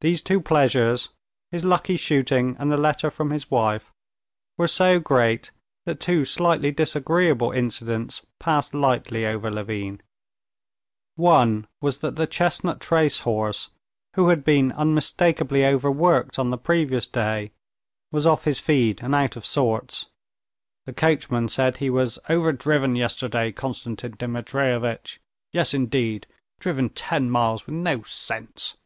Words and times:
These 0.00 0.22
two 0.22 0.40
pleasures, 0.42 1.10
his 1.52 1.64
lucky 1.64 1.96
shooting 1.96 2.56
and 2.58 2.70
the 2.70 2.76
letter 2.76 3.12
from 3.12 3.30
his 3.30 3.48
wife, 3.48 3.92
were 4.58 4.66
so 4.68 4.98
great 4.98 5.52
that 5.86 6.00
two 6.00 6.24
slightly 6.24 6.72
disagreeable 6.72 7.52
incidents 7.52 8.20
passed 8.40 8.74
lightly 8.74 9.24
over 9.24 9.52
Levin. 9.52 10.02
One 11.14 11.68
was 11.80 11.98
that 11.98 12.16
the 12.16 12.26
chestnut 12.26 12.80
trace 12.80 13.20
horse, 13.20 13.70
who 14.14 14.30
had 14.30 14.42
been 14.42 14.72
unmistakably 14.72 15.64
overworked 15.64 16.40
on 16.40 16.50
the 16.50 16.58
previous 16.58 17.06
day, 17.06 17.52
was 18.10 18.26
off 18.26 18.44
his 18.44 18.58
feed 18.58 19.00
and 19.00 19.14
out 19.14 19.36
of 19.36 19.46
sorts. 19.46 20.06
The 20.86 20.92
coachman 20.92 21.46
said 21.48 21.76
he 21.76 21.88
was 21.88 22.18
"Overdriven 22.28 22.96
yesterday, 22.96 23.52
Konstantin 23.52 24.16
Dmitrievitch. 24.18 25.20
Yes, 25.52 25.72
indeed! 25.72 26.26
driven 26.58 26.90
ten 26.90 27.30
miles 27.30 27.64
with 27.64 27.76
no 27.76 28.02
sense!" 28.02 28.76